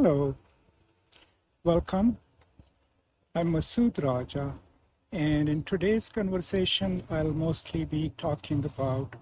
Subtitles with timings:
[0.00, 0.36] Hello,
[1.64, 2.18] welcome.
[3.34, 4.54] I'm Masood Raja,
[5.10, 9.16] and in today's conversation, I'll mostly be talking about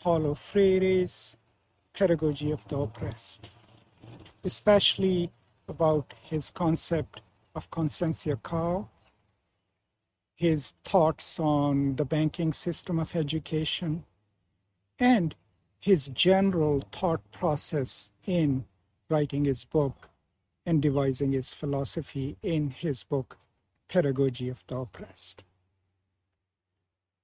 [0.00, 1.36] Paulo Freire's
[1.92, 3.48] pedagogy of the oppressed,
[4.44, 5.28] especially
[5.66, 7.22] about his concept
[7.56, 8.86] of conscientização,
[10.36, 14.04] his thoughts on the banking system of education,
[15.00, 15.34] and
[15.80, 18.66] his general thought process in
[19.08, 20.08] writing his book
[20.64, 23.38] and devising his philosophy in his book,
[23.88, 25.44] Pedagogy of the Oppressed.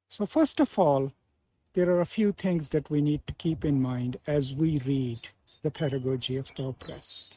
[0.09, 1.13] So, first of all,
[1.75, 5.19] there are a few things that we need to keep in mind as we read
[5.63, 7.35] the Pedagogy of the Oppressed.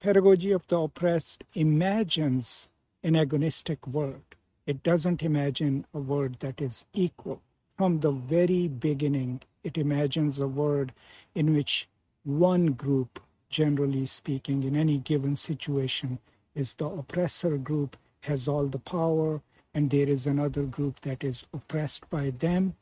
[0.00, 2.70] Pedagogy of the Oppressed imagines
[3.02, 4.22] an agonistic world.
[4.66, 7.42] It doesn't imagine a world that is equal.
[7.76, 10.92] From the very beginning, it imagines a world
[11.34, 11.88] in which
[12.24, 16.18] one group, generally speaking, in any given situation,
[16.54, 19.42] is the oppressor group, has all the power,
[19.74, 22.74] and there is another group that is oppressed by them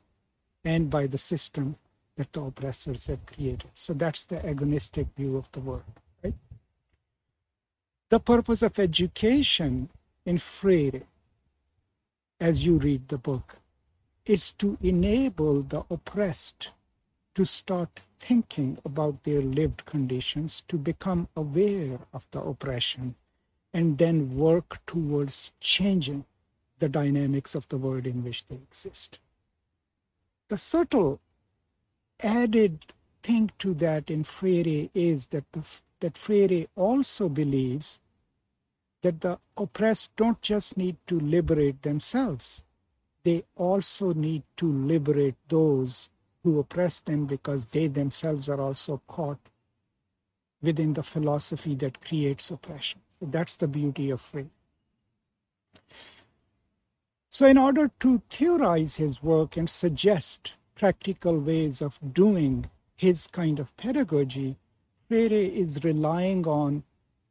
[0.64, 1.76] and by the system
[2.16, 3.64] that the oppressors have created.
[3.74, 5.82] So that's the agonistic view of the world,
[6.22, 6.34] right?
[8.10, 9.88] The purpose of education
[10.24, 11.02] in Freire,
[12.38, 13.56] as you read the book,
[14.26, 16.70] is to enable the oppressed
[17.34, 23.14] to start thinking about their lived conditions, to become aware of the oppression,
[23.72, 26.24] and then work towards changing
[26.78, 29.18] the dynamics of the world in which they exist.
[30.48, 31.20] The subtle
[32.20, 32.86] added
[33.22, 35.64] thing to that in Freire is that, the,
[36.00, 38.00] that Freire also believes
[39.02, 42.62] that the oppressed don't just need to liberate themselves,
[43.24, 46.10] they also need to liberate those
[46.42, 49.38] who oppress them because they themselves are also caught
[50.60, 53.00] within the philosophy that creates oppression.
[53.20, 54.50] So that's the beauty of Freire.
[57.30, 63.58] So, in order to theorize his work and suggest practical ways of doing his kind
[63.58, 64.56] of pedagogy,
[65.08, 66.82] Freire is relying on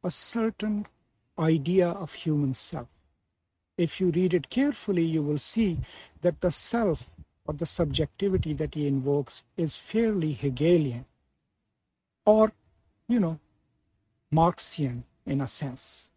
[0.02, 0.86] a certain
[1.38, 2.88] idea of human self.
[3.78, 5.78] If you read it carefully, you will see
[6.22, 7.10] that the self
[7.46, 11.04] or the subjectivity that he invokes is fairly Hegelian
[12.24, 12.52] or,
[13.08, 13.38] you know,
[14.32, 16.10] Marxian in a sense.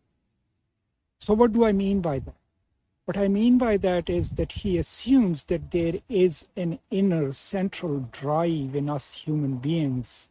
[1.19, 2.35] So, what do I mean by that?
[3.05, 8.09] What I mean by that is that he assumes that there is an inner central
[8.11, 10.29] drive in us human beings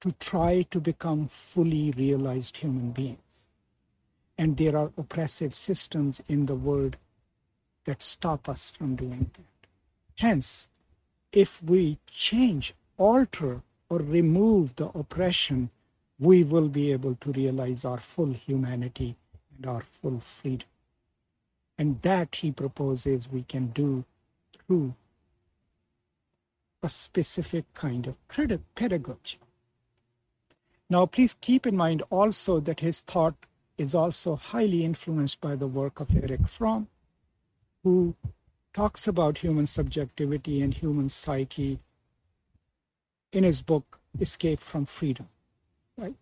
[0.00, 3.18] to try to become fully realized human beings.
[4.36, 6.96] And there are oppressive systems in the world
[7.84, 9.68] that stop us from doing that.
[10.16, 10.68] Hence,
[11.32, 15.70] if we change, alter, or remove the oppression,
[16.18, 19.16] we will be able to realize our full humanity
[19.56, 20.68] and our full freedom.
[21.76, 24.04] And that he proposes we can do
[24.66, 24.94] through
[26.82, 28.16] a specific kind of
[28.74, 29.38] pedagogy.
[30.88, 33.34] Now, please keep in mind also that his thought
[33.76, 36.88] is also highly influenced by the work of Erich Fromm,
[37.84, 38.16] who
[38.72, 41.78] talks about human subjectivity and human psyche
[43.32, 45.28] in his book Escape from Freedom,
[45.96, 46.14] right?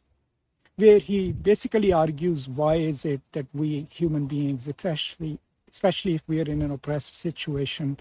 [0.77, 5.39] Where he basically argues why is it that we human beings, especially
[5.71, 7.99] especially if we are in an oppressed situation,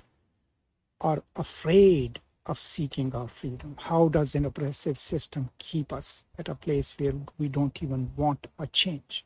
[1.00, 3.76] are afraid of seeking our freedom.
[3.80, 8.48] How does an oppressive system keep us at a place where we don't even want
[8.60, 9.26] a change?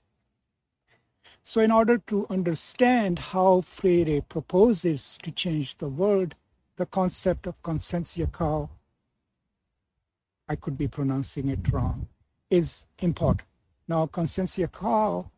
[1.47, 6.33] So, in order to understand how Freire proposes to change the world,
[6.75, 8.67] the concept of conscientização,
[10.49, 12.07] I could be pronouncing it wrong,
[12.49, 13.47] is important.
[13.87, 15.29] Now, conscientização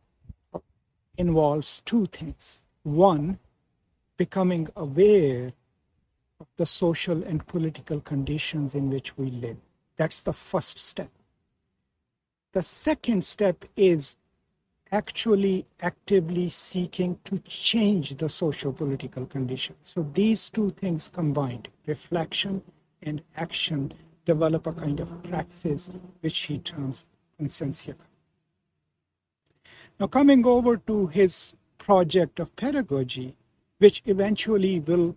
[1.18, 2.62] involves two things.
[2.84, 3.38] One,
[4.16, 5.52] becoming aware
[6.40, 9.58] of the social and political conditions in which we live.
[9.98, 11.10] That's the first step.
[12.52, 14.16] The second step is
[14.92, 19.78] actually actively seeking to change the social political conditions.
[19.82, 22.62] So these two things combined, reflection
[23.02, 23.92] and action,
[24.24, 25.90] develop a kind of praxis
[26.20, 27.06] which he terms
[27.40, 27.94] consciência.
[29.98, 33.36] Now, coming over to his project of pedagogy,
[33.78, 35.16] which eventually will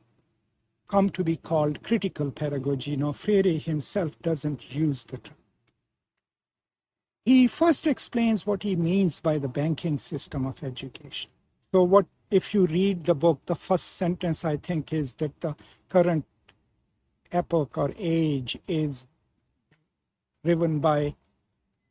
[0.88, 2.96] come to be called critical pedagogy.
[2.96, 5.41] Now, Freire himself doesn't use the term.
[7.26, 11.30] He first explains what he means by the banking system of education.
[11.72, 15.56] So, what if you read the book, the first sentence I think is that the
[15.90, 16.26] current
[17.32, 19.06] epoch or age is
[20.44, 21.16] driven by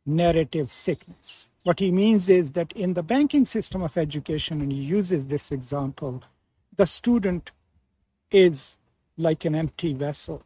[0.04, 1.50] narrative sickness.
[1.62, 5.52] What he means is that in the banking system of education, and he uses this
[5.52, 6.22] example,
[6.76, 7.50] the student
[8.30, 8.78] is
[9.16, 10.42] like an empty vessel,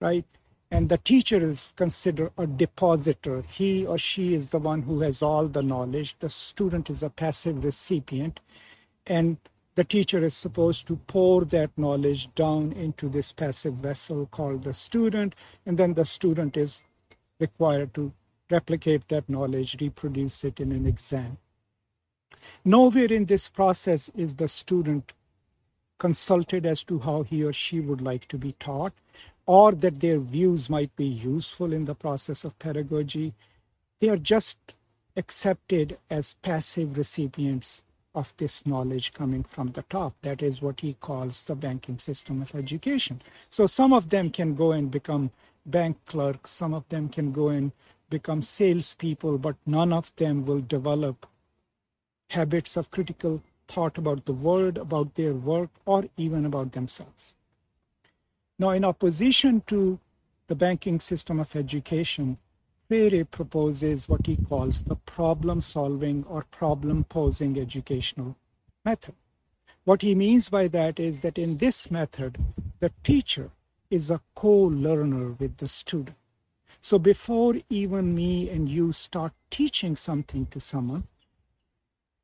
[0.00, 0.26] right?
[0.70, 3.42] And the teacher is considered a depositor.
[3.48, 6.16] He or she is the one who has all the knowledge.
[6.18, 8.40] The student is a passive recipient.
[9.06, 9.38] And
[9.76, 14.74] the teacher is supposed to pour that knowledge down into this passive vessel called the
[14.74, 15.34] student.
[15.64, 16.84] And then the student is
[17.40, 18.12] required to
[18.50, 21.38] replicate that knowledge, reproduce it in an exam.
[22.64, 25.12] Nowhere in this process is the student
[25.98, 28.92] consulted as to how he or she would like to be taught,
[29.48, 33.32] or that their views might be useful in the process of pedagogy.
[33.98, 34.58] They are just
[35.16, 37.82] accepted as passive recipients
[38.14, 40.12] of this knowledge coming from the top.
[40.20, 43.22] That is what he calls the banking system of education.
[43.48, 45.30] So some of them can go and become
[45.64, 47.72] bank clerks, some of them can go and
[48.10, 51.26] become salespeople, but none of them will develop
[52.28, 57.34] habits of critical thought about the world, about their work, or even about themselves.
[58.58, 60.00] Now, in opposition to
[60.48, 62.38] the banking system of education,
[62.88, 68.36] Freire proposes what he calls the problem solving or problem posing educational
[68.84, 69.14] method.
[69.84, 72.38] What he means by that is that in this method,
[72.80, 73.50] the teacher
[73.90, 76.16] is a co learner with the student.
[76.80, 81.04] So before even me and you start teaching something to someone,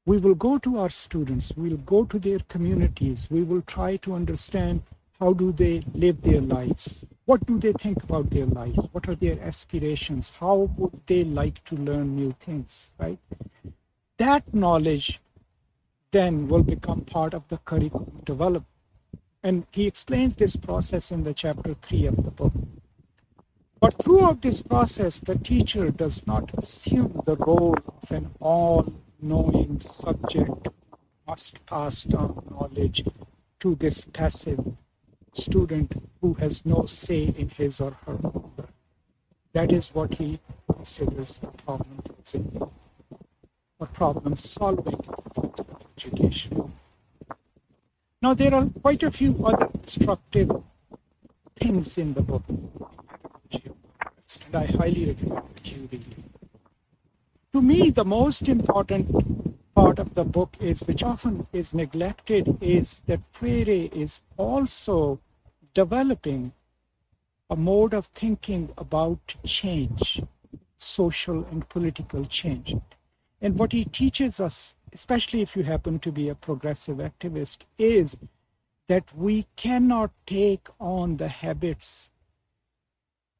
[0.06, 4.14] we will go to our students, we'll go to their communities, we will try to
[4.14, 4.82] understand
[5.20, 9.14] how do they live their lives, what do they think about their lives, what are
[9.14, 13.18] their aspirations, how would they like to learn new things, right?
[14.18, 15.20] That knowledge
[16.10, 18.66] then will become part of the curriculum development.
[19.42, 22.52] And he explains this process in the chapter three of the book.
[23.80, 29.80] But throughout this process, the teacher does not assume the role of an all knowing
[29.80, 30.68] subject
[31.26, 33.04] must pass down knowledge
[33.60, 34.76] to this passive
[35.34, 38.52] student who has no say in his or her own.
[39.52, 40.40] That is what he
[40.72, 42.02] considers the problem
[43.78, 45.00] or problem solving
[45.96, 46.72] education.
[48.22, 50.50] Now, there are quite a few other instructive
[51.60, 53.60] things in the book, and
[54.54, 56.24] I highly recommend you read it.
[57.52, 59.08] To me, the most important
[59.74, 65.20] part of the book is, which often is neglected, is that Freire is also
[65.74, 66.52] developing
[67.50, 70.22] a mode of thinking about change,
[70.76, 72.74] social and political change.
[73.40, 78.16] And what he teaches us, especially if you happen to be a progressive activist, is
[78.88, 82.10] that we cannot take on the habits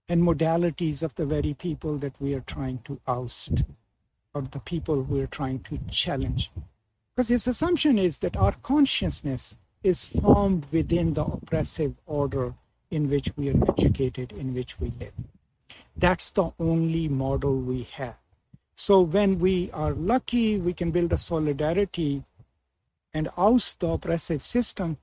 [0.09, 3.65] and modalities of the very people that we are trying to oust
[4.35, 6.51] or the people we're trying to challenge.
[7.15, 12.55] Because his assumption is that our consciousness is formed within the oppressive order
[12.91, 15.13] in which we are educated, in which we live.
[15.97, 18.17] That's the only model we have.
[18.75, 22.25] So when we are lucky, we can build a solidarity
[23.13, 24.97] and oust the oppressive system.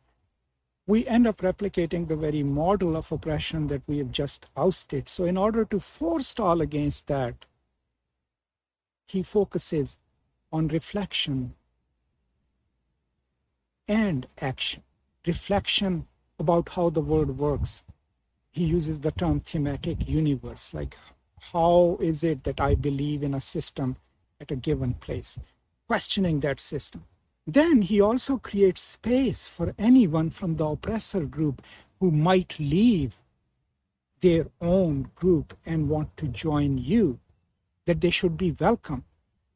[0.87, 5.07] We end up replicating the very model of oppression that we have just ousted.
[5.07, 7.45] So, in order to forestall against that,
[9.07, 9.97] he focuses
[10.51, 11.53] on reflection
[13.91, 14.81] and action.
[15.27, 16.07] Reflection
[16.39, 17.83] about how the world works.
[18.49, 20.95] He uses the term thematic universe, like
[21.51, 23.97] how is it that I believe in a system
[24.39, 25.37] at a given place,
[25.87, 27.03] questioning that system.
[27.45, 31.61] Then he also creates space for anyone from the oppressor group
[31.99, 33.19] who might leave
[34.21, 37.19] their own group and want to join you
[37.85, 39.03] that they should be welcome,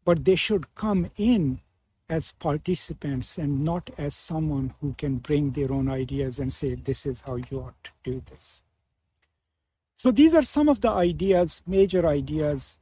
[0.04, 1.62] but they should come in
[2.10, 7.06] as participants and not as someone who can bring their own ideas and say, this
[7.06, 8.62] is how you ought to do this.
[9.96, 12.78] So these are some of the ideas, major ideas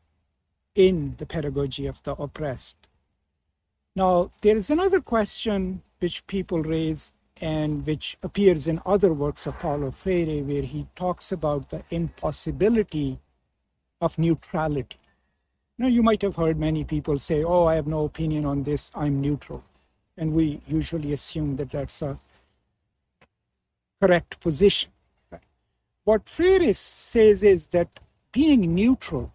[0.76, 2.88] in the pedagogy of the oppressed.
[3.96, 9.60] Now, there is another question which people raise and which appears in other works of
[9.60, 13.18] Paulo Freire, where he talks about the impossibility
[14.02, 14.98] of neutrality.
[15.78, 18.92] Now, you might have heard many people say, Oh, I have no opinion on this,
[18.96, 19.64] I'm neutral.
[20.18, 22.18] And we usually assume that that's a
[24.02, 24.92] correct position.
[25.32, 25.42] Right?
[26.04, 27.88] What Freire says is that
[28.32, 29.32] being neutral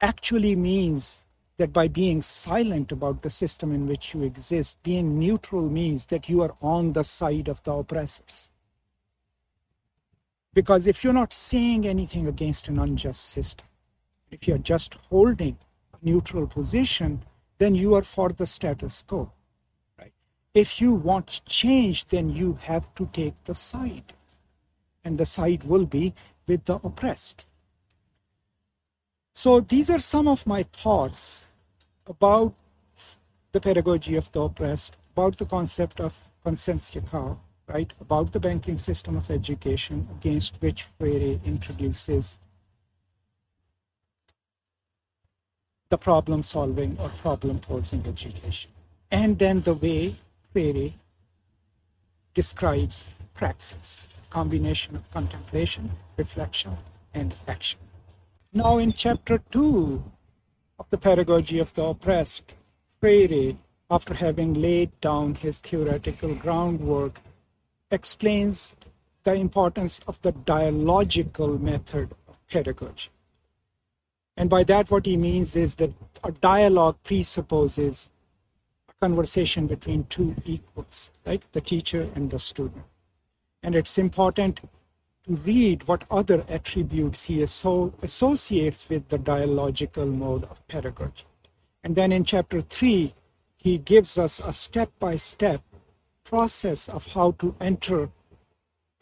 [0.00, 1.26] actually means
[1.58, 6.28] that by being silent about the system in which you exist, being neutral means that
[6.28, 8.48] you are on the side of the oppressors.
[10.54, 13.66] Because if you're not saying anything against an unjust system,
[14.30, 15.56] if you're just holding
[15.92, 17.20] a neutral position,
[17.58, 19.30] then you are for the status quo.
[19.98, 20.12] Right?
[20.54, 24.12] If you want change, then you have to take the side.
[25.04, 26.14] And the side will be
[26.46, 27.46] with the oppressed.
[29.34, 31.46] So these are some of my thoughts
[32.06, 32.54] about
[33.52, 37.38] the pedagogy of the oppressed, about the concept of conscientização
[37.72, 42.38] right, about the banking system of education against which Freire introduces
[45.90, 48.70] the problem solving or problem posing education.
[49.10, 50.16] And then the way
[50.52, 50.92] Freire
[52.32, 53.04] describes
[53.34, 56.76] praxis, combination of contemplation, reflection,
[57.12, 57.80] and action.
[58.52, 60.02] Now, in chapter two
[60.78, 62.54] of the pedagogy of the oppressed,
[63.00, 63.56] Freire,
[63.90, 67.20] after having laid down his theoretical groundwork,
[67.90, 68.76] explains
[69.24, 73.10] the importance of the dialogical method of pedagogy.
[74.40, 75.92] And by that, what he means is that
[76.24, 78.08] a dialogue presupposes
[78.88, 81.42] a conversation between two equals, right?
[81.52, 82.84] The teacher and the student.
[83.62, 84.60] And it's important
[85.24, 91.26] to read what other attributes he associates with the dialogical mode of pedagogy.
[91.84, 93.12] And then in chapter three,
[93.58, 95.60] he gives us a step by step
[96.24, 98.08] process of how to enter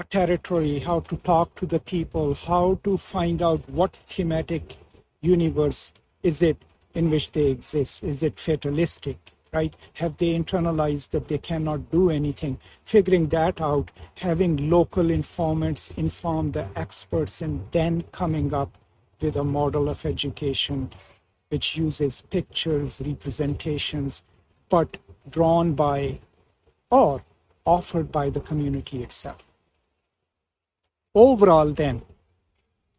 [0.00, 4.76] a territory, how to talk to the people, how to find out what thematic
[5.20, 6.56] universe is it
[6.94, 8.02] in which they exist.
[8.02, 9.16] Is it fatalistic?
[9.52, 9.72] Right?
[9.94, 12.58] Have they internalized that they cannot do anything?
[12.84, 18.70] Figuring that out, having local informants inform the experts, and then coming up
[19.20, 20.90] with a model of education
[21.48, 24.22] which uses pictures, representations,
[24.68, 24.98] but
[25.30, 26.18] drawn by
[26.90, 27.22] or
[27.64, 29.42] offered by the community itself.
[31.14, 32.02] Overall, then,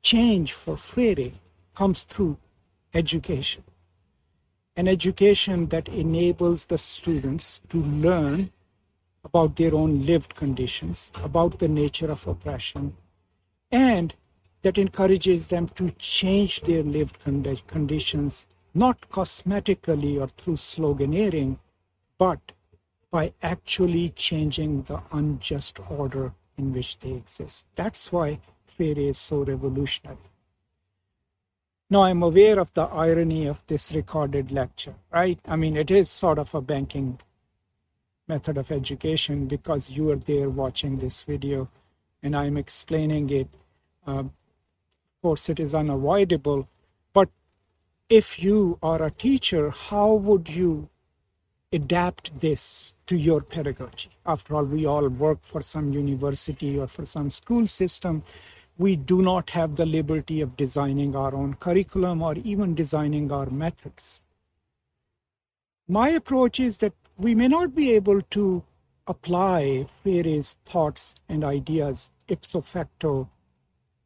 [0.02, 1.32] change for Freire
[1.80, 2.36] comes through
[2.94, 3.64] education.
[4.76, 8.50] An education that enables the students to learn
[9.24, 12.98] about their own lived conditions, about the nature of oppression,
[13.72, 14.14] and
[14.62, 17.18] that encourages them to change their lived
[17.68, 21.60] conditions, not cosmetically or through sloganeering,
[22.18, 22.42] but
[23.10, 27.68] by actually changing the unjust order in which they exist.
[27.78, 30.28] That's why Freire is so revolutionary.
[31.90, 35.40] Now, I'm aware of the irony of this recorded lecture, right?
[35.48, 37.20] I mean, it is sort of a banking
[38.28, 41.68] method of education because you are there watching this video
[42.22, 43.48] and I'm explaining it
[44.06, 44.24] uh,
[45.20, 46.68] of course, it is unavoidable.
[47.14, 47.30] But
[48.10, 50.90] if you are a teacher, how would you
[51.74, 54.10] adapt this to your pedagogy?
[54.26, 58.24] After all, we all work for some university or for some school system.
[58.80, 63.50] We do not have the liberty of designing our own curriculum or even designing our
[63.50, 64.22] methods.
[65.86, 68.64] My approach is that we may not be able to
[69.06, 73.30] apply Freire's thoughts and ideas ipso facto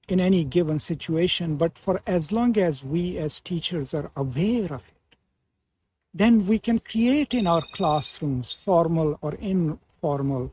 [0.09, 4.83] in any given situation, but for as long as we as teachers are aware of
[4.87, 5.17] it,
[6.15, 10.51] then we can create in our classrooms, formal or informal,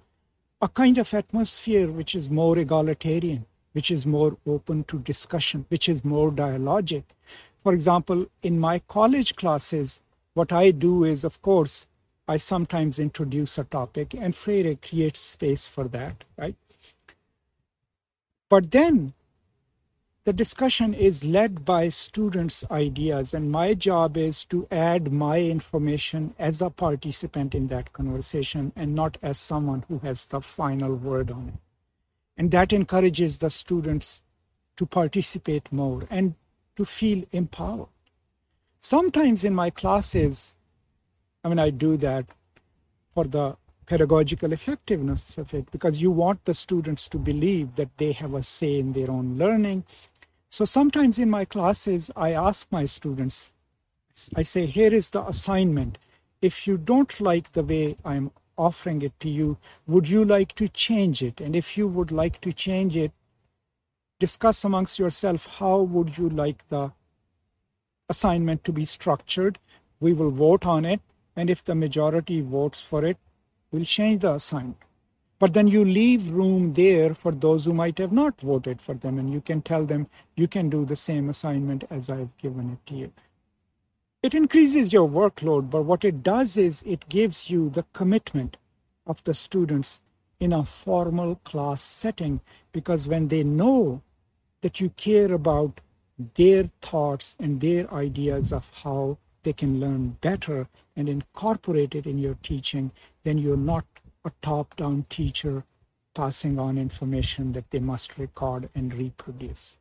[0.61, 5.89] a kind of atmosphere which is more egalitarian, which is more open to discussion, which
[5.89, 7.05] is more dialogic.
[7.63, 10.01] For example, in my college classes,
[10.35, 11.87] what I do is, of course,
[12.27, 16.55] I sometimes introduce a topic and Freire creates space for that, right?
[18.49, 19.15] But then
[20.25, 26.35] the discussion is led by students' ideas, and my job is to add my information
[26.39, 31.31] as a participant in that conversation and not as someone who has the final word
[31.31, 31.70] on it.
[32.41, 34.23] And that encourages the students
[34.79, 36.35] to participate more and
[36.77, 37.95] to feel empowered.
[38.79, 40.57] Sometimes in my classes,
[41.45, 42.25] I mean, I do that
[43.15, 48.13] for the pedagogical effectiveness of it because you want the students to believe that they
[48.13, 49.85] have a say in their own learning
[50.51, 53.53] so sometimes in my classes, I ask my students,
[54.35, 55.97] I say, here is the assignment.
[56.43, 58.33] If you don't like the way I'm
[58.67, 61.41] offering it to you, would you like to change it?
[61.41, 63.13] And if you would like to change it,
[64.19, 66.93] discuss amongst yourself how would you like the
[68.11, 69.59] assignment to be structured.
[70.01, 71.01] We will vote on it.
[71.37, 73.17] And if the majority votes for it,
[73.71, 74.77] we'll change the assignment.
[75.39, 79.19] But then you leave room there for those who might have not voted for them,
[79.19, 82.91] and you can tell them you can do the same assignment as I've given it
[82.91, 83.13] to you.
[84.23, 88.59] It increases your workload, but what it does is it gives you the commitment
[89.07, 90.03] of the students
[90.39, 94.03] in a formal class setting because when they know
[94.61, 95.81] that you care about
[96.37, 102.19] their thoughts and their ideas of how they can learn better and incorporate it in
[102.19, 102.93] your teaching,
[103.25, 103.87] then you're not
[104.27, 105.65] a top down teacher
[106.15, 109.79] passing on information that they must record and reproduce.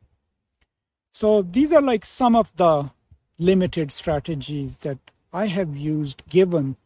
[1.12, 2.90] So these are like some of the
[3.40, 4.98] limited strategies that
[5.32, 6.76] I have used given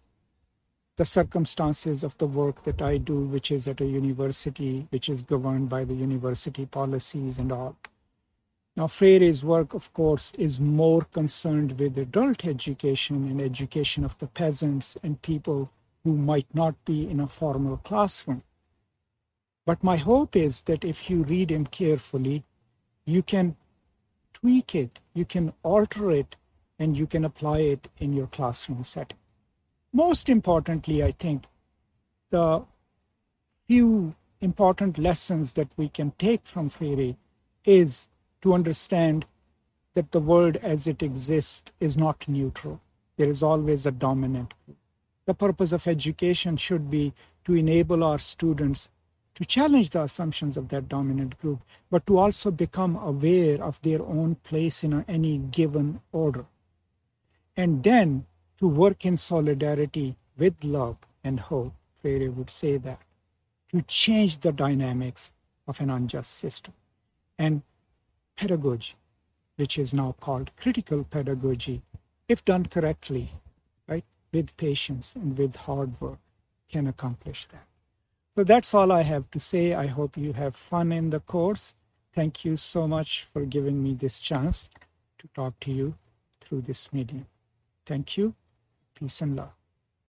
[0.97, 5.23] the circumstances of the work that I do, which is at a university, which is
[5.23, 7.77] governed by the university policies and all.
[8.77, 14.29] Now, Freire's work, of course, is more concerned with adult education and education of the
[14.29, 15.73] peasants and people
[16.05, 18.45] who might not be in a formal classroom.
[19.67, 22.45] But my hope is that if you read him carefully,
[23.07, 23.57] you can
[24.35, 26.37] tweak it, you can alter it,
[26.79, 29.19] and you can apply it in your classroom setting.
[29.93, 31.45] Most importantly, I think
[32.31, 32.65] the
[33.67, 37.17] few important lessons that we can take from Freire
[37.65, 38.09] is
[38.43, 39.25] to understand
[39.95, 42.81] that the world as it exists is not neutral.
[43.17, 44.77] There is always a dominant group.
[45.27, 47.13] The purpose of education should be
[47.45, 48.91] to enable our students
[49.37, 54.03] to challenge the assumptions of that dominant group, but to also become aware of their
[54.03, 56.45] own place in any given order.
[57.57, 58.27] And then
[58.59, 63.01] to work in solidarity with love and hope, Freire would say that,
[63.73, 65.33] to change the dynamics
[65.67, 66.75] of an unjust system.
[67.39, 67.63] And
[68.37, 68.95] pedagogy,
[69.57, 71.83] which is now called critical pedagogy,
[72.29, 73.29] if done correctly,
[73.87, 76.19] right, with patience and with hard work,
[76.71, 77.67] can accomplish that.
[78.37, 79.75] So that's all I have to say.
[79.75, 81.75] I hope you have fun in the course.
[82.13, 84.71] Thank you so much for giving me this chance
[85.19, 85.95] to talk to you
[86.41, 87.27] through this medium.
[87.87, 88.35] Thank you.
[88.95, 89.64] Peace and love.